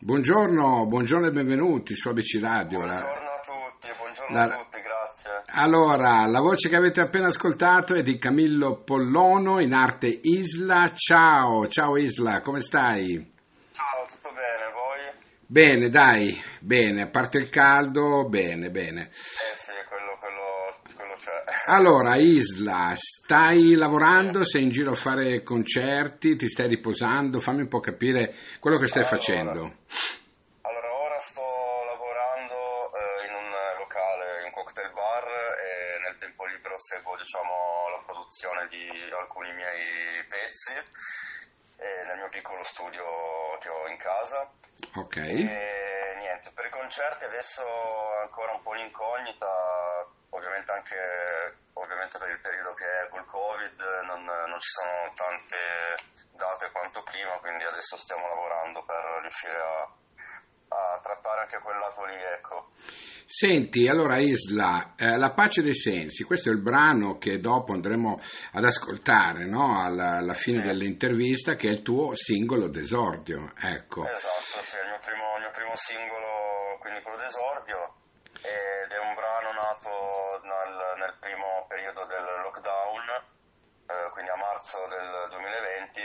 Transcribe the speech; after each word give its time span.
Buongiorno, 0.00 0.86
buongiorno 0.86 1.26
e 1.26 1.32
benvenuti 1.32 1.96
su 1.96 2.08
ABC 2.08 2.38
Radio. 2.40 2.78
Buongiorno 2.78 3.08
a 3.08 3.40
tutti, 3.44 3.88
buongiorno 3.98 4.36
la... 4.36 4.44
a 4.44 4.58
tutti, 4.62 4.80
grazie. 4.80 5.42
Allora, 5.60 6.24
la 6.26 6.38
voce 6.38 6.68
che 6.68 6.76
avete 6.76 7.00
appena 7.00 7.26
ascoltato 7.26 7.94
è 7.94 8.02
di 8.02 8.16
Camillo 8.16 8.76
Pollono, 8.84 9.58
in 9.58 9.72
arte 9.72 10.06
Isla. 10.06 10.92
Ciao, 10.94 11.66
ciao 11.66 11.96
Isla, 11.96 12.40
come 12.42 12.60
stai? 12.60 13.28
Ciao, 13.72 14.06
tutto 14.06 14.32
bene, 14.32 14.72
voi? 14.72 15.20
Bene, 15.44 15.88
dai, 15.88 16.40
bene, 16.60 17.02
a 17.02 17.08
parte 17.08 17.38
il 17.38 17.48
caldo, 17.48 18.28
bene, 18.28 18.70
bene. 18.70 19.10
Eh 19.10 19.47
quello, 20.94 21.14
c'è. 21.16 21.44
Allora, 21.66 22.16
Isla, 22.16 22.92
stai 22.96 23.74
lavorando, 23.74 24.44
sei 24.44 24.62
in 24.62 24.70
giro 24.70 24.92
a 24.92 24.94
fare 24.94 25.42
concerti, 25.42 26.36
ti 26.36 26.48
stai 26.48 26.68
riposando? 26.68 27.40
Fammi 27.40 27.62
un 27.62 27.68
po' 27.68 27.80
capire 27.80 28.34
quello 28.58 28.78
che 28.78 28.86
stai 28.86 29.02
allora, 29.02 29.16
facendo. 29.16 29.60
Allora, 30.62 30.92
ora 30.94 31.18
sto 31.20 31.42
lavorando 31.86 32.54
eh, 32.94 33.26
in 33.26 33.34
un 33.34 33.50
locale, 33.78 34.38
in 34.40 34.44
un 34.46 34.52
cocktail 34.52 34.92
bar 34.92 35.24
e 35.24 35.98
nel 36.00 36.18
tempo 36.18 36.46
libero 36.46 36.78
seguo, 36.78 37.16
diciamo, 37.16 37.88
la 37.96 38.02
produzione 38.04 38.68
di 38.68 38.88
alcuni 39.18 39.52
miei 39.52 40.24
pezzi 40.28 40.74
eh, 40.74 42.04
nel 42.06 42.16
mio 42.16 42.28
piccolo 42.28 42.62
studio 42.62 43.04
che 43.60 43.68
ho 43.68 43.88
in 43.88 43.96
casa. 43.98 44.50
Ok. 44.94 45.16
E 45.16 46.14
niente, 46.18 46.50
per 46.54 46.66
i 46.66 46.70
concerti 46.70 47.24
adesso 47.24 47.62
ancora 48.22 48.52
un 48.52 48.62
po' 48.62 48.74
l'incognita, 48.74 49.46
ovviamente 50.30 50.70
anche 50.72 50.96
ovviamente 51.74 52.18
per 52.18 52.30
il 52.30 52.40
periodo 52.40 52.74
che 52.74 52.84
è 52.84 53.08
col 53.08 53.24
Covid 53.26 53.80
non, 54.04 54.24
non 54.24 54.60
ci 54.60 54.70
sono 54.70 55.12
tante 55.14 55.56
date 56.36 56.70
quanto 56.72 57.02
prima, 57.02 57.38
quindi 57.38 57.64
adesso 57.64 57.96
stiamo 57.96 58.28
lavorando 58.28 58.84
per 58.84 59.20
riuscire 59.22 59.56
a, 59.58 59.82
a 60.68 61.00
trattare 61.02 61.40
anche 61.42 61.58
quel 61.58 61.78
lato 61.78 62.04
lì, 62.04 62.14
ecco. 62.14 62.70
Senti, 63.30 63.86
allora 63.88 64.18
Isla, 64.18 64.94
eh, 64.96 65.18
La 65.18 65.32
pace 65.32 65.62
dei 65.62 65.74
sensi, 65.74 66.24
questo 66.24 66.48
è 66.48 66.52
il 66.52 66.62
brano 66.62 67.18
che 67.18 67.40
dopo 67.40 67.74
andremo 67.74 68.18
ad 68.52 68.64
ascoltare 68.64 69.44
no? 69.44 69.82
alla, 69.82 70.16
alla, 70.16 70.32
fine 70.32 70.60
Sì. 70.60 70.66
dell'intervista, 70.66 71.54
che 71.54 71.68
è 71.68 71.72
il 71.72 71.82
tuo 71.82 72.14
singolo 72.14 72.68
d'esordio. 72.68 73.52
Ecco. 73.60 74.08
Esatto, 74.08 74.62
sì, 74.62 74.76
il 74.76 74.86
mio 74.88 74.98
primo, 75.04 75.34
il 75.36 75.42
mio 75.42 75.50
primo 75.50 75.74
singolo, 75.74 76.78
quindi 76.80 77.02
quello 77.02 77.18
d'esordio, 77.18 77.94
ed 78.42 78.90
è 78.90 78.98
un 78.98 79.14
brano 79.14 79.52
nato 79.52 80.40
nel, 80.42 80.94
nel 80.98 81.16
primo 81.18 81.66
periodo 81.68 82.04
del 82.04 82.24
lockdown, 82.42 83.08
eh, 83.86 84.10
quindi 84.12 84.30
a 84.30 84.36
marzo 84.36 84.86
del 84.86 85.26
2020, 85.30 86.00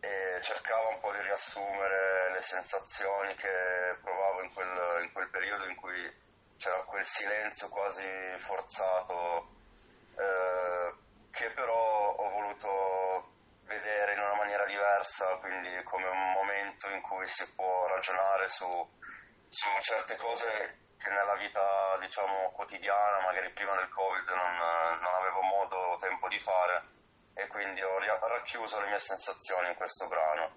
e 0.00 0.38
cercava 0.42 0.88
un 0.88 1.00
po' 1.00 1.12
di 1.12 1.22
riassumere 1.22 2.32
le 2.32 2.40
sensazioni 2.40 3.34
che 3.36 3.96
provavo 4.02 4.42
in 4.42 4.52
quel, 4.52 5.02
in 5.02 5.12
quel 5.12 5.28
periodo 5.28 5.64
in 5.66 5.76
cui 5.76 6.22
c'era 6.58 6.82
quel 6.84 7.04
silenzio 7.04 7.68
quasi 7.68 8.06
forzato, 8.38 9.48
eh, 10.16 10.92
che 11.30 11.50
però 11.50 12.14
ho 12.16 12.28
voluto 12.30 13.32
vedere 13.64 14.12
in 14.12 14.20
una 14.20 14.34
maniera 14.36 14.64
diversa, 14.66 15.36
quindi 15.36 15.82
come 15.84 16.08
un 16.08 16.32
momento 16.32 16.88
in 16.90 17.00
cui 17.00 17.26
si 17.26 17.50
può 17.54 17.86
ragionare 17.86 18.48
su, 18.48 18.66
su 19.48 19.68
certe 19.80 20.16
cose 20.16 20.82
che 21.04 21.10
nella 21.10 21.36
vita 21.36 21.60
diciamo 22.00 22.50
quotidiana, 22.52 23.20
magari 23.20 23.52
prima 23.52 23.76
del 23.76 23.90
Covid, 23.90 24.26
non, 24.30 24.56
non 25.00 25.14
avevo 25.14 25.42
modo 25.42 25.76
o 25.76 25.96
tempo 25.96 26.28
di 26.28 26.38
fare 26.38 26.82
e 27.34 27.46
quindi 27.48 27.82
ho 27.82 27.98
racchiuso 28.00 28.80
le 28.80 28.88
mie 28.88 28.98
sensazioni 28.98 29.68
in 29.68 29.74
questo 29.74 30.08
brano. 30.08 30.56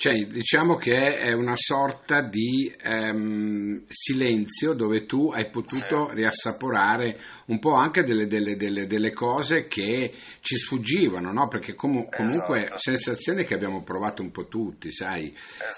Cioè, 0.00 0.14
diciamo 0.28 0.76
che 0.76 1.18
è 1.18 1.32
una 1.34 1.56
sorta 1.56 2.22
di 2.22 2.74
ehm, 2.82 3.82
silenzio 3.86 4.72
dove 4.72 5.04
tu 5.04 5.28
hai 5.30 5.50
potuto 5.50 6.08
Sì. 6.08 6.14
riassaporare 6.14 7.20
un 7.48 7.58
po' 7.58 7.74
anche 7.74 8.02
delle, 8.02 8.26
delle- 8.26 8.56
delle- 8.56 8.86
delle 8.86 9.12
cose 9.12 9.66
che 9.66 10.14
ci 10.40 10.56
sfuggivano, 10.56 11.32
no? 11.34 11.48
Perché 11.48 11.74
comu- 11.74 12.08
comunque 12.10 12.62
Esatto. 12.64 12.78
sensazioni 12.78 13.44
che 13.44 13.52
abbiamo 13.52 13.82
provato 13.82 14.22
un 14.22 14.30
po' 14.30 14.46
tutti, 14.48 14.90
sai? 14.90 15.36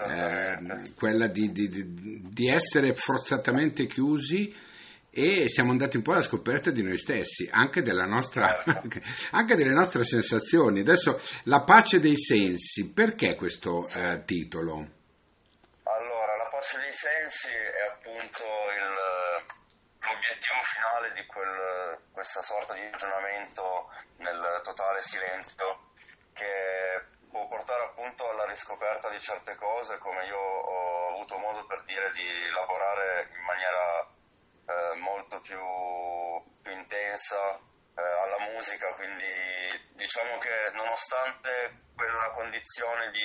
Eh, 0.08 0.92
quella 0.94 1.26
di, 1.26 1.50
di- 1.50 1.68
di- 1.68 2.22
di 2.30 2.48
essere 2.48 2.94
forzatamente 2.94 3.86
chiusi 3.88 4.54
e 5.14 5.50
siamo 5.50 5.72
andati 5.72 5.98
un 5.98 6.02
po' 6.02 6.12
alla 6.12 6.22
scoperta 6.22 6.70
di 6.70 6.82
noi 6.82 6.96
stessi, 6.96 7.46
anche, 7.52 7.82
nostra, 7.82 8.64
anche 9.32 9.56
delle 9.56 9.74
nostre 9.74 10.04
sensazioni. 10.04 10.80
Adesso 10.80 11.20
la 11.44 11.60
pace 11.64 12.00
dei 12.00 12.16
sensi, 12.16 12.94
perché 12.94 13.34
questo 13.34 13.86
eh, 13.88 14.22
titolo? 14.24 14.72
Allora, 15.82 16.36
la 16.38 16.48
pace 16.50 16.78
dei 16.80 16.92
sensi 16.94 17.48
è 17.52 17.92
appunto 17.92 18.42
il- 18.72 19.44
l'obiettivo 20.00 20.60
finale 20.64 21.12
di 21.12 21.26
quel- 21.26 21.98
questa 22.10 22.40
sorta 22.40 22.72
di 22.72 22.80
ragionamento 22.90 23.90
nel 24.16 24.60
totale 24.62 25.02
silenzio 25.02 25.92
che 26.32 27.04
può 27.28 27.46
portare 27.48 27.84
appunto 27.84 28.30
alla 28.30 28.46
riscoperta 28.46 29.10
di 29.10 29.20
certe 29.20 29.54
cose, 29.56 29.98
come 29.98 30.24
io 30.24 30.38
ho 30.38 31.14
avuto 31.14 31.36
modo 31.36 31.66
per 31.66 31.82
dire 31.84 32.10
di 32.12 32.24
lavorare 32.50 33.28
in 33.36 33.44
maniera 33.44 34.08
molto 35.22 35.40
più, 35.40 35.60
più 36.62 36.72
intensa 36.72 37.56
eh, 37.94 38.02
alla 38.02 38.50
musica, 38.52 38.92
quindi 38.94 39.24
diciamo 39.94 40.38
che 40.38 40.70
nonostante 40.72 41.84
quella 41.94 42.30
condizione 42.34 43.10
di 43.10 43.20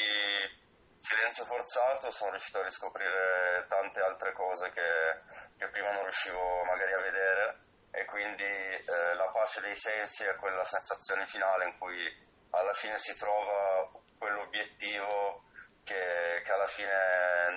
silenzio 0.99 1.45
forzato 1.45 2.11
sono 2.11 2.31
riuscito 2.31 2.59
a 2.59 2.63
riscoprire 2.63 3.65
tante 3.67 3.99
altre 3.99 4.33
cose 4.33 4.71
che, 4.71 5.21
che 5.57 5.67
prima 5.69 5.91
non 5.91 6.03
riuscivo 6.03 6.63
magari 6.65 6.93
a 6.93 7.01
vedere. 7.01 7.59
E 7.91 8.05
quindi 8.05 8.43
eh, 8.43 9.15
la 9.15 9.29
pace 9.31 9.61
dei 9.61 9.75
sensi 9.75 10.23
è 10.23 10.35
quella 10.35 10.63
sensazione 10.65 11.25
finale 11.25 11.65
in 11.65 11.77
cui 11.79 12.25
alla 12.51 12.73
fine 12.73 12.97
si 12.97 13.15
trova 13.15 13.89
quell'obiettivo 14.19 15.45
che, 15.87 16.41
che 16.43 16.51
alla 16.51 16.67
fine 16.67 16.91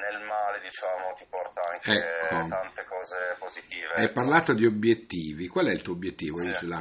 nel 0.07 0.23
male 0.23 0.61
diciamo 0.61 1.13
ti 1.15 1.27
porta 1.29 1.63
anche 1.67 1.91
Ecco. 1.91 2.47
tante 2.49 2.85
cose 2.85 3.35
positive. 3.39 3.95
Hai 3.95 4.13
parlato 4.13 4.55
di 4.55 4.65
obiettivi, 4.65 5.49
qual 5.49 5.67
è 5.67 5.73
il 5.73 5.83
tuo 5.83 5.95
obiettivo, 5.95 6.39
Sì. 6.39 6.49
Isla? 6.49 6.79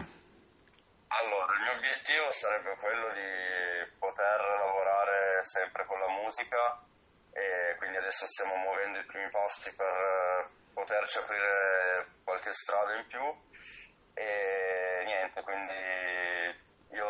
Allora, 1.10 1.54
il 1.58 1.62
mio 1.64 1.72
obiettivo 1.74 2.32
sarebbe 2.32 2.78
quello 2.78 3.10
di 3.14 3.98
poter 3.98 4.38
lavorare 4.62 5.42
sempre 5.44 5.86
con 5.86 6.00
la 6.00 6.10
musica 6.22 6.86
e 7.34 7.76
quindi 7.78 7.98
adesso 7.98 8.28
stiamo 8.28 8.56
muovendo 8.58 9.00
i 9.00 9.06
primi 9.06 9.30
passi 9.32 9.76
per 9.76 10.50
poterci 10.74 11.18
aprire 11.18 12.08
qualche 12.24 12.54
strada 12.54 12.96
in 12.96 13.08
più 13.08 13.26
e 14.14 15.02
niente, 15.04 15.42
quindi 15.42 15.74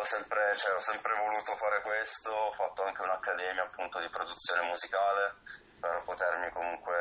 ho 0.00 0.04
sempre, 0.04 0.56
cioè, 0.56 0.74
ho 0.74 0.80
sempre 0.80 1.12
voluto 1.14 1.52
fare 1.56 1.82
questo, 1.82 2.30
ho 2.30 2.52
fatto 2.52 2.82
anche 2.84 3.02
un'accademia 3.02 3.64
appunto 3.64 4.00
di 4.00 4.08
produzione 4.08 4.66
musicale 4.66 5.36
per 5.78 6.02
potermi 6.04 6.50
comunque 6.50 6.96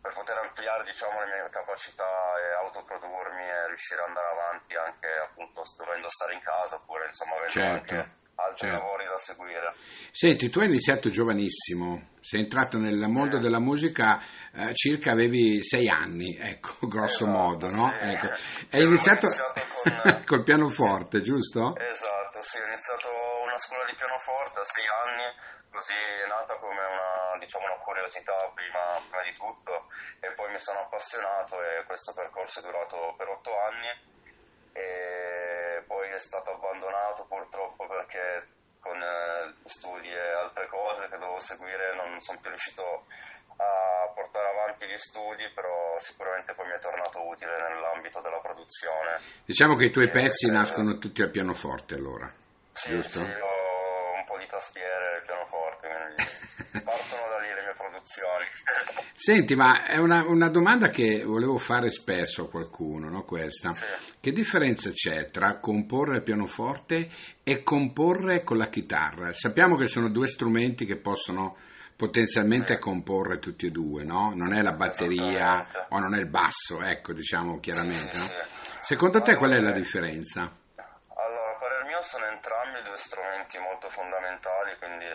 per 0.00 0.14
poter 0.14 0.36
ampliare 0.38 0.84
diciamo, 0.84 1.20
le 1.20 1.26
mie 1.26 1.50
capacità 1.50 2.08
e 2.40 2.52
autoprodurmi 2.64 3.44
e 3.44 3.68
riuscire 3.68 4.00
ad 4.00 4.08
andare 4.08 4.28
avanti 4.32 4.74
anche 4.74 5.08
appunto 5.28 5.62
dovendo 5.76 6.08
stare 6.08 6.34
in 6.34 6.40
casa 6.40 6.76
oppure 6.76 7.06
insomma 7.06 7.36
avendo 7.36 7.52
Certo, 7.52 7.94
altri 8.40 8.68
certo. 8.68 8.80
lavori 8.80 9.04
da 9.04 9.18
seguire. 9.18 9.74
Senti, 10.10 10.48
tu 10.48 10.60
hai 10.60 10.68
iniziato 10.68 11.10
giovanissimo, 11.10 12.16
sei 12.20 12.40
entrato 12.40 12.78
nel 12.78 12.96
mondo 13.08 13.36
Sì. 13.36 13.42
della 13.42 13.60
musica 13.60 14.20
eh, 14.54 14.72
circa 14.74 15.12
avevi 15.12 15.62
sei 15.62 15.88
anni, 15.88 16.34
ecco, 16.36 16.86
grosso 16.88 17.24
Esatto, 17.24 17.38
modo, 17.38 17.68
no? 17.68 17.92
sì. 17.92 18.08
Ecco. 18.08 18.34
Sì, 18.34 18.76
Hai 18.76 18.82
iniziato, 18.84 19.26
iniziato 19.26 19.60
col 20.26 20.42
pianoforte, 20.42 21.22
giusto? 21.22 21.76
Esatto, 21.76 22.42
sì, 22.42 22.58
ho 22.58 22.66
iniziato 22.66 23.08
una 23.44 23.58
scuola 23.58 23.84
di 23.84 23.94
pianoforte 23.94 24.60
a 24.60 24.64
sei 24.64 24.84
anni, 24.86 25.24
così 25.70 25.94
è 25.94 26.26
nata 26.28 26.56
come 26.56 26.84
una, 26.84 27.38
diciamo, 27.38 27.64
una 27.64 27.80
curiosità 27.80 28.50
prima, 28.54 29.00
prima 29.08 29.22
di 29.24 29.36
tutto 29.36 29.88
e 30.20 30.32
poi 30.32 30.52
mi 30.52 30.60
sono 30.60 30.80
appassionato 30.80 31.62
e 31.62 31.84
questo 31.84 32.12
percorso 32.12 32.60
è 32.60 32.62
durato 32.62 33.14
per 33.16 33.28
otto 33.28 33.50
anni 33.58 33.88
e 34.72 35.82
poi 35.86 36.10
è 36.10 36.18
stato 36.18 36.50
abbandonato 36.50 37.24
purtroppo 37.24 37.86
perché 37.86 38.46
con 38.80 39.00
eh, 39.00 39.54
studi 39.64 40.08
e 40.08 40.32
altre 40.32 40.66
cose 40.68 41.08
che 41.08 41.16
dovevo 41.16 41.38
seguire 41.38 41.94
non 41.94 42.20
sono 42.20 42.38
più 42.40 42.48
riuscito 42.50 42.82
a 42.82 43.02
portare 44.14 44.48
avanti 44.56 44.86
gli 44.86 44.96
studi, 44.96 45.44
però 45.54 45.96
sicuramente 45.98 46.54
poi 46.54 46.66
mi 46.66 46.74
è 46.74 46.80
tornato 46.80 47.20
utile 47.26 47.52
nell'ambito 47.56 48.20
della 48.20 48.40
produzione. 48.40 49.20
Diciamo 49.44 49.76
che 49.76 49.86
i 49.86 49.90
tuoi 49.90 50.06
Eh, 50.06 50.10
pezzi 50.10 50.46
eh, 50.48 50.52
nascono 50.52 50.98
tutti 50.98 51.22
al 51.22 51.30
pianoforte 51.30 51.94
allora, 51.94 52.32
Sì, 52.72 52.90
giusto? 52.90 53.18
sì, 53.20 53.30
ho 53.30 54.14
un 54.16 54.24
po' 54.26 54.38
di 54.38 54.46
tastiere 54.48 55.18
e 55.18 55.24
pianoforte, 55.26 55.88
quindi 55.88 56.84
partono 56.84 57.28
da 57.28 57.38
lì 57.40 57.48
le 57.52 57.62
mie 57.62 57.74
produzioni. 57.76 58.46
Senti, 59.20 59.54
ma 59.54 59.84
è 59.84 59.98
una, 59.98 60.24
una 60.26 60.48
domanda 60.48 60.88
che 60.88 61.22
volevo 61.24 61.58
fare 61.58 61.90
spesso 61.90 62.44
a 62.44 62.48
qualcuno, 62.48 63.10
no? 63.10 63.24
Questa. 63.24 63.74
Sì. 63.74 63.84
Che 64.20 64.32
differenza 64.32 64.90
c'è 64.92 65.28
tra 65.30 65.58
comporre 65.58 66.16
al 66.16 66.22
pianoforte 66.22 67.10
e 67.44 67.62
comporre 67.62 68.42
con 68.42 68.56
la 68.56 68.68
chitarra? 68.68 69.30
Sappiamo 69.34 69.76
che 69.76 69.88
sono 69.88 70.08
due 70.08 70.26
strumenti 70.26 70.86
che 70.86 70.96
possono 70.96 71.56
potenzialmente 72.00 72.76
sì. 72.76 72.80
comporre 72.80 73.38
tutti 73.38 73.66
e 73.66 73.70
due, 73.70 74.04
no? 74.04 74.32
Non 74.34 74.54
è 74.54 74.62
la 74.62 74.72
batteria 74.72 75.68
o 75.90 75.98
non 75.98 76.14
è 76.14 76.18
il 76.18 76.30
basso, 76.32 76.80
ecco, 76.80 77.12
diciamo 77.12 77.60
chiaramente, 77.60 78.16
sì, 78.16 78.36
no? 78.38 78.80
Secondo 78.80 79.20
te 79.20 79.36
qual 79.36 79.52
è 79.52 79.60
la 79.60 79.76
differenza? 79.76 80.48
Allora, 80.80 81.52
per 81.60 81.84
mio 81.84 82.00
sono 82.00 82.24
entrambi 82.24 82.80
due 82.88 82.96
strumenti 82.96 83.58
molto 83.58 83.90
fondamentali, 83.90 84.78
quindi 84.78 85.12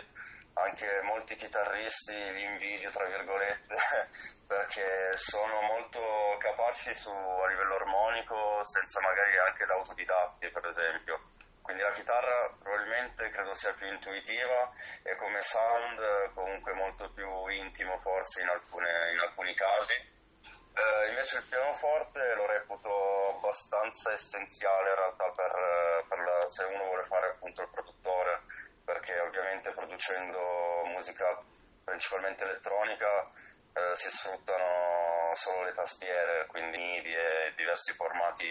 anche 0.62 0.86
molti 1.02 1.34
chitarristi 1.34 2.14
li 2.14 2.44
invidio, 2.54 2.90
tra 2.90 3.04
virgolette, 3.04 3.74
perché 4.46 5.10
sono 5.18 5.62
molto 5.66 5.98
capaci 6.38 6.94
su, 6.94 7.10
a 7.10 7.48
livello 7.50 7.82
armonico, 7.82 8.62
senza 8.62 9.00
magari 9.00 9.34
anche 9.42 9.66
l'autodidatti, 9.66 10.48
per 10.54 10.64
esempio. 10.70 11.34
Quindi 11.66 11.82
la 11.82 11.90
chitarra 11.90 12.54
probabilmente 12.62 13.28
credo 13.30 13.52
sia 13.52 13.74
più 13.74 13.88
intuitiva 13.88 14.72
e 15.02 15.16
come 15.16 15.42
sound 15.42 16.32
comunque 16.32 16.72
molto 16.74 17.10
più 17.10 17.48
intimo 17.48 17.98
forse 17.98 18.42
in, 18.42 18.48
alcune, 18.48 19.10
in 19.12 19.18
alcuni 19.18 19.52
casi. 19.54 19.92
Eh, 19.92 21.08
invece 21.08 21.38
il 21.38 21.46
pianoforte 21.50 22.34
lo 22.36 22.46
reputo 22.46 23.34
abbastanza 23.34 24.12
essenziale 24.12 24.90
in 24.90 24.94
realtà 24.94 25.30
per, 25.30 26.04
per 26.08 26.18
la, 26.20 26.48
se 26.48 26.62
uno 26.64 26.84
vuole 26.84 27.04
fare 27.06 27.30
appunto 27.30 27.62
il 27.62 27.68
produttore 27.68 28.42
perché 28.84 29.18
ovviamente 29.18 29.72
producendo 29.72 30.84
musica 30.84 31.42
principalmente 31.82 32.44
elettronica 32.44 33.28
eh, 33.72 33.96
si 33.96 34.08
sfruttano 34.08 35.34
solo 35.34 35.64
le 35.64 35.74
tastiere, 35.74 36.46
quindi 36.46 36.76
MIDI 36.78 37.12
e 37.12 37.54
diversi 37.56 37.92
formati 37.92 38.46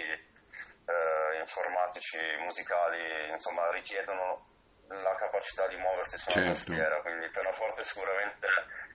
eh, 0.85 1.39
informatici, 1.39 2.17
musicali, 2.39 3.31
insomma 3.31 3.69
richiedono 3.71 4.53
la 4.87 5.15
capacità 5.15 5.67
di 5.67 5.75
muoversi 5.77 6.17
su 6.17 6.29
una 6.29 6.45
certo. 6.45 6.51
tastiera, 6.51 7.01
quindi 7.01 7.25
il 7.25 7.31
pianoforte 7.31 7.83
sicuramente 7.83 8.47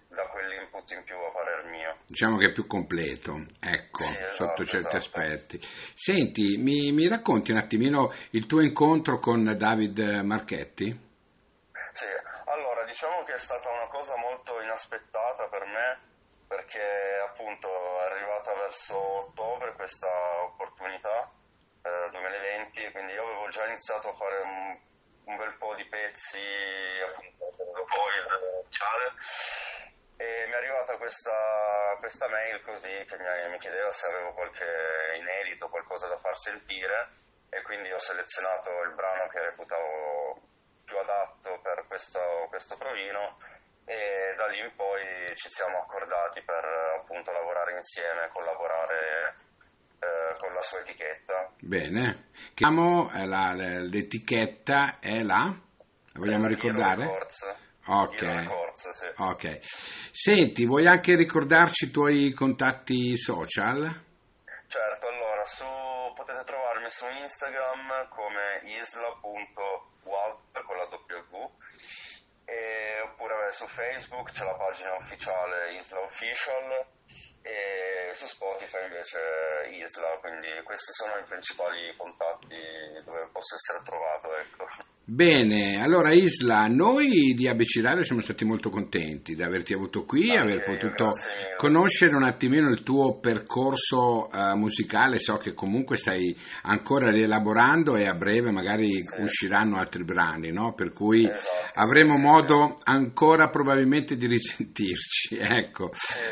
dà 0.08 0.26
quell'input 0.26 0.90
in 0.92 1.04
più 1.04 1.16
a 1.16 1.30
parer 1.30 1.64
mio. 1.64 1.96
Diciamo 2.06 2.36
che 2.36 2.46
è 2.46 2.52
più 2.52 2.66
completo, 2.66 3.46
ecco, 3.60 4.02
sì, 4.02 4.14
esatto, 4.14 4.34
sotto 4.34 4.64
certi 4.64 4.96
esatto. 4.96 4.96
aspetti. 4.96 5.58
Senti, 5.94 6.56
mi, 6.58 6.92
mi, 6.92 7.08
racconti 7.08 7.50
un 7.50 7.58
attimino 7.58 8.12
il 8.30 8.46
tuo 8.46 8.60
incontro 8.60 9.18
con 9.18 9.56
David 9.56 9.98
Marchetti? 10.22 11.08
Sì, 11.92 12.06
allora 12.46 12.84
diciamo 12.84 13.24
che 13.24 13.34
è 13.34 13.38
stata 13.38 13.68
una 13.68 13.88
cosa 13.88 14.16
molto 14.16 14.60
inaspettata 14.60 15.48
per 15.48 15.64
me 15.64 16.08
perché 16.46 16.82
appunto 17.28 17.68
è 17.68 18.10
arrivata 18.10 18.52
verso 18.54 18.96
ottobre 18.96 19.74
questa 19.74 20.08
opportunità 20.44 21.30
eh, 21.82 22.08
2020 22.10 22.92
quindi 22.92 23.12
io 23.12 23.24
avevo 23.24 23.48
già 23.48 23.66
iniziato 23.66 24.08
a 24.08 24.14
fare 24.14 24.40
un, 24.40 24.78
un 25.24 25.36
bel 25.36 25.54
po' 25.58 25.74
di 25.74 25.86
pezzi 25.86 26.38
appunto 27.06 27.64
dopo 27.72 27.96
il 28.08 28.60
iniziale 28.70 29.12
e 30.16 30.46
mi 30.46 30.52
è 30.52 30.56
arrivata 30.56 30.96
questa, 30.96 31.96
questa 31.98 32.28
mail 32.28 32.62
così 32.62 32.92
che 33.08 33.16
mi, 33.16 33.50
mi 33.50 33.58
chiedeva 33.58 33.90
se 33.90 34.06
avevo 34.06 34.34
qualche 34.34 34.66
inedito, 35.16 35.68
qualcosa 35.68 36.08
da 36.08 36.18
far 36.18 36.36
sentire 36.36 37.08
e 37.48 37.62
quindi 37.62 37.90
ho 37.90 37.98
selezionato 37.98 38.70
il 38.82 38.94
brano 38.94 39.28
che 39.28 39.40
reputavo 39.40 40.40
più 40.84 40.98
adatto 40.98 41.58
per 41.62 41.84
questo, 41.88 42.20
questo 42.48 42.76
provino 42.76 43.38
e 43.86 44.34
da 44.36 44.46
lì 44.46 44.58
in 44.60 44.74
poi 44.76 45.26
ci 45.34 45.48
siamo 45.48 45.78
accordati 45.78 46.42
per 46.42 46.64
appunto 47.00 47.32
lavorare 47.32 47.74
insieme, 47.76 48.28
collaborare 48.28 49.36
eh, 50.00 50.36
con 50.38 50.52
la 50.52 50.62
sua 50.62 50.80
etichetta. 50.80 51.52
Bene, 51.60 52.30
chiamo 52.54 53.10
la, 53.12 53.52
l'etichetta 53.52 54.98
è 54.98 55.22
la? 55.22 55.44
La 55.44 56.18
vogliamo 56.18 56.46
ricordare? 56.46 57.28
Ok. 57.86 58.20
Records, 58.20 58.90
sì. 58.90 59.06
ok. 59.16 59.58
Senti, 60.10 60.64
vuoi 60.64 60.86
anche 60.86 61.14
ricordarci 61.14 61.86
i 61.86 61.90
tuoi 61.90 62.32
contatti 62.32 63.16
social? 63.16 63.78
Certo, 64.66 65.06
allora 65.06 65.44
su, 65.44 65.64
potete 66.14 66.44
trovarmi 66.44 66.90
su 66.90 67.06
Instagram 67.08 68.08
come 68.08 68.62
isla.com 68.64 69.88
Walt 70.02 70.64
con 70.64 70.76
la 70.76 70.88
W 70.88 71.50
e, 72.44 73.00
oppure 73.04 73.52
su 73.52 73.66
Facebook 73.66 74.32
c'è 74.32 74.44
la 74.44 74.54
pagina 74.54 74.94
ufficiale 74.96 75.74
Isla 75.74 76.00
Official 76.00 76.86
e 77.42 77.99
su 78.14 78.26
Spotify 78.26 78.84
invece 78.84 79.18
Isla, 79.70 80.18
quindi 80.20 80.48
questi 80.64 80.92
sono 80.92 81.18
i 81.18 81.24
principali 81.24 81.94
contatti 81.96 82.56
dove 83.04 83.28
posso 83.32 83.54
essere 83.54 83.82
trovato. 83.84 84.34
Ecco. 84.36 84.90
Bene, 85.12 85.82
allora 85.82 86.12
Isla, 86.12 86.68
noi 86.68 87.34
di 87.34 87.48
ABC 87.48 87.80
Radio 87.82 88.04
siamo 88.04 88.20
stati 88.20 88.44
molto 88.44 88.70
contenti 88.70 89.34
di 89.34 89.42
averti 89.42 89.72
avuto 89.72 90.04
qui, 90.04 90.30
ah, 90.30 90.42
aver 90.42 90.62
potuto 90.62 91.10
conoscere 91.56 92.14
un 92.14 92.22
attimino 92.22 92.70
il 92.70 92.84
tuo 92.84 93.18
percorso 93.18 94.28
uh, 94.32 94.56
musicale, 94.56 95.18
so 95.18 95.36
che 95.36 95.52
comunque 95.52 95.96
stai 95.96 96.32
ancora 96.62 97.10
rielaborando 97.10 97.96
e 97.96 98.06
a 98.06 98.14
breve 98.14 98.52
magari 98.52 99.02
sì. 99.02 99.20
usciranno 99.20 99.78
altri 99.78 100.04
brani, 100.04 100.52
no? 100.52 100.74
per 100.74 100.92
cui 100.92 101.24
esatto, 101.24 101.80
avremo 101.80 102.14
sì, 102.14 102.20
modo 102.20 102.76
sì. 102.76 102.82
ancora 102.84 103.48
probabilmente 103.48 104.16
di 104.16 104.28
risentirci. 104.28 105.38
Ecco, 105.50 105.90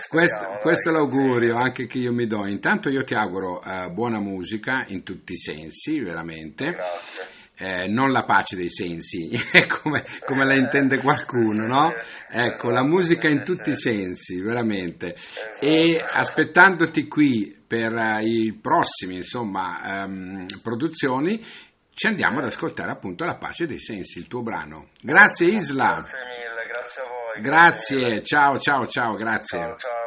questo, 0.09 0.59
questo, 0.63 0.91
è 0.91 0.93
l'augurio 0.93 1.57
anche 1.69 1.87
che 1.87 1.99
io 1.99 2.13
mi 2.13 2.27
do. 2.27 2.47
Intanto 2.47 2.91
io 2.91 3.05
ti 3.05 3.15
auguro 3.15 3.63
uh, 3.65 3.93
buona 3.93 4.21
musica 4.21 4.85
in 4.89 5.03
tutti 5.03 5.33
i 5.33 5.39
sensi, 5.39 6.01
veramente. 6.01 6.73
Grazie 6.73 7.37
eh, 7.59 7.89
non 7.89 8.13
la 8.13 8.25
pace 8.25 8.57
dei 8.57 8.71
sensi, 8.71 9.29
come, 9.83 10.05
come, 10.25 10.45
la 10.45 10.55
intende 10.55 10.99
qualcuno, 10.99 11.67
no? 11.67 11.93
Ecco, 12.31 12.71
la 12.71 12.85
musica 12.85 13.29
in 13.29 13.43
tutti 13.43 13.71
i 13.71 13.77
sensi, 13.77 14.41
veramente. 14.41 15.17
E 15.61 16.03
aspettandoti 16.07 17.09
qui 17.09 17.57
per 17.67 17.93
uh, 17.93 18.21
i 18.21 18.57
prossimi, 18.61 19.17
insomma, 19.17 20.05
um, 20.05 20.47
produzioni, 20.63 21.45
ci 21.93 22.07
andiamo 22.07 22.39
ad 22.39 22.45
ascoltare 22.45 22.93
appunto 22.93 23.25
La 23.25 23.37
pace 23.37 23.67
dei 23.67 23.81
sensi, 23.81 24.19
il 24.19 24.29
tuo 24.29 24.43
brano. 24.43 24.91
Grazie 25.03 25.49
Isla. 25.49 25.95
Grazie 25.95 26.19
mille, 26.29 26.73
grazie 26.73 27.03
a 27.03 27.07
voi. 27.07 27.43
Grazie, 27.43 27.99
grazie 27.99 28.25
ciao, 28.25 28.59
ciao, 28.59 28.87
ciao, 28.87 29.15
grazie. 29.17 29.59
Ciao, 29.59 29.77
ciao. 29.77 29.98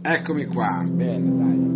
Eccomi 0.00 0.46
qua, 0.46 0.82
bene, 0.94 1.36
dai. 1.36 1.72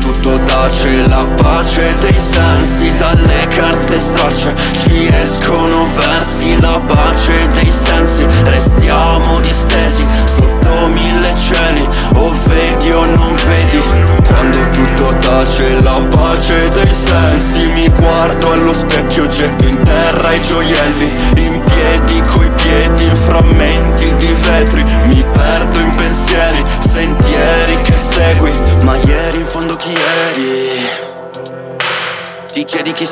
tutto 0.00 0.38
tace 0.44 1.06
La 1.06 1.24
pace 1.36 1.94
dei 2.00 2.14
sensi 2.14 2.92
dalle 2.94 3.46
carte 3.48 3.98
stracce 3.98 4.54
Ci 4.72 5.08
escono 5.12 5.86
versi 5.94 6.60
la 6.60 6.80
pace 6.86 7.46
dei 7.48 7.70
sensi. 7.70 8.26
Restiamo 8.44 9.40
distesi 9.40 10.06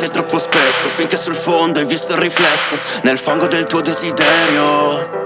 sei 0.06 0.10
troppo 0.10 0.38
spesso 0.38 0.88
Finché 0.88 1.16
sul 1.16 1.34
fondo 1.34 1.80
hai 1.80 1.86
visto 1.86 2.12
il 2.12 2.18
riflesso 2.18 2.78
Nel 3.02 3.18
fango 3.18 3.46
del 3.46 3.64
tuo 3.64 3.80
desiderio 3.80 5.24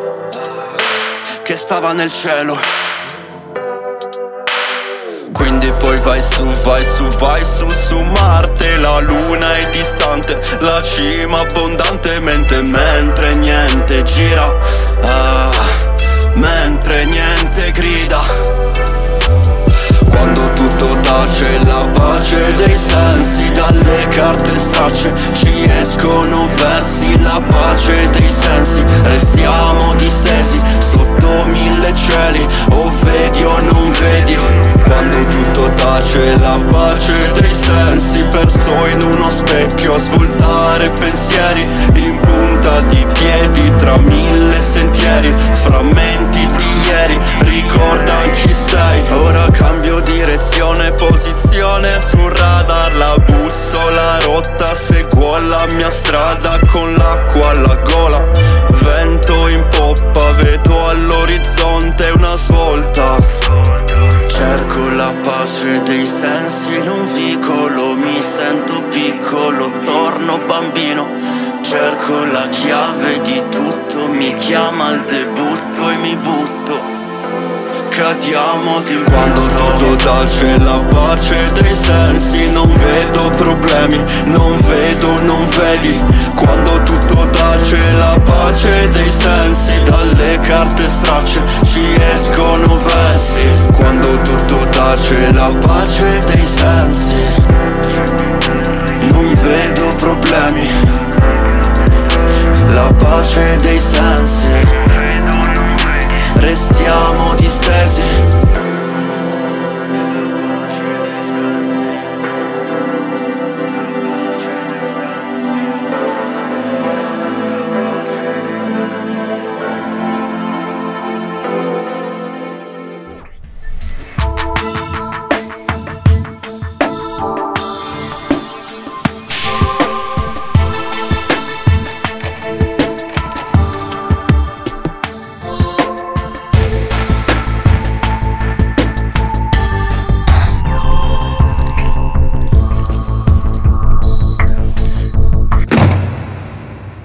Che 1.43 1.57
stava 1.57 1.93
nel 1.93 2.11
cielo. 2.11 2.57
Quindi 5.33 5.73
poi 5.79 5.97
vai 6.03 6.21
su, 6.21 6.45
vai 6.63 6.85
su, 6.85 7.07
vai 7.19 7.45
su, 7.45 7.69
su 7.69 7.99
Marte 7.99 8.77
La 8.77 9.01
luna 9.01 9.53
è 9.53 9.71
distante, 9.71 10.39
la 10.61 10.83
cima 10.83 11.41
abbondantemente 11.41 12.63
Mentre 12.63 13.35
niente 13.37 14.03
gira, 14.03 14.55
ah, 15.03 15.51
mentre 16.35 17.05
niente 17.07 17.71
grida. 17.73 18.71
Quando 20.11 20.53
tutto 20.55 20.97
tace 21.03 21.59
la 21.65 21.87
pace 21.93 22.53
dei 22.53 22.79
sensi 22.79 23.51
Dalle 23.53 24.09
carte 24.09 24.60
voce 24.91 25.15
Ci 25.33 25.71
escono 25.81 26.49
versi, 26.57 27.19
la 27.23 27.41
pace 27.49 27.95
dei 28.11 28.31
sensi. 28.31 28.83
Restiamo 29.03 29.95
distesi 29.95 30.61
sotto 30.79 31.45
mille 31.47 31.95
cieli. 31.95 32.47
O 32.73 32.91
vedi 33.03 33.45
o 33.45 33.57
non 33.63 33.91
vedi 33.93 34.37
Quando 34.83 35.25
tutto 35.29 35.71
tace, 35.77 36.39
la 36.39 36.59
pace 36.71 37.33
dei 37.41 37.55
sensi. 37.55 38.23
Perso 38.31 38.87
in 38.87 39.03
uno 39.03 39.31
specchio 39.31 39.93
a 39.93 39.99
svoltare 39.99 40.91
pensieri. 40.91 41.67
In 41.95 42.19
punta 42.21 42.79
di 42.89 43.07
piedi 43.13 43.75
tra 43.77 43.97
mille 43.99 44.61
sentieri. 44.61 45.33
Frammenti 45.53 46.47
di 46.47 46.89
ieri, 46.89 47.19
ricorda 47.41 48.19
chi 48.31 48.53
sei. 48.53 49.03
Ora 49.13 49.49
cambio 49.51 50.01
direzione, 50.01 50.93
posizione 50.93 52.01
sul 52.01 52.31
botta 54.41 54.75
Seguo 54.75 55.39
la 55.39 55.67
mia 55.75 55.91
strada 55.91 56.59
con 56.67 56.93
l'acqua 56.95 57.51
alla 57.51 57.77
gola. 57.77 58.31
Vento 58.71 59.49
in 59.49 59.67
poppa, 59.69 60.33
vedo 60.33 60.89
all'orizzonte 60.89 62.11
una 62.11 62.37
svolta. 62.37 63.19
Cerco 64.27 64.89
la 64.95 65.15
pace 65.23 65.83
dei 65.83 66.07
sensi 66.07 66.77
in 66.77 66.89
un 66.89 67.13
vicolo 67.13 67.93
Mi 67.95 68.23
sento 68.23 68.83
piccolo, 68.85 69.71
torno 69.85 70.39
bambino. 70.47 71.07
Cerco 71.63 72.25
la 72.25 72.49
chiave 72.49 73.21
di 73.21 73.43
tutto 73.51 74.09
Mi 74.09 74.35
chiama 74.39 74.87
al 74.87 75.05
debutto 75.05 75.91
e 75.91 75.97
mi 75.97 76.17
butto. 76.17 77.00
Di 78.01 78.33
quando 79.05 79.47
tutto 79.49 79.95
tace 79.97 80.59
la 80.59 80.83
pace 80.89 81.37
dei 81.61 81.75
sensi. 81.75 82.51
Non 82.51 82.67
vedo 82.79 83.29
problemi, 83.29 84.03
non 84.25 84.57
vedo, 84.57 85.21
non 85.21 85.47
vedi. 85.49 86.03
Quando 86.35 86.83
tutto 86.83 87.29
tace 87.29 87.79
la 87.99 88.19
pace 88.25 88.89
dei 88.89 89.11
sensi. 89.13 89.83
Dalle 89.83 90.39
carte 90.41 90.89
stracce 90.89 91.43
ci 91.65 91.83
escono 92.15 92.79
versi. 92.79 93.43
Quando 93.75 94.19
tutto 94.23 94.67
tace 94.71 95.33
la 95.33 95.53
pace 95.61 96.21
dei 96.25 96.47
sensi. 96.47 97.23
Non 99.13 99.35
vedo 99.43 99.95
problemi. 99.97 100.69
La 102.73 102.91
pace 102.97 103.57
dei 103.61 103.79
sensi 103.79 104.60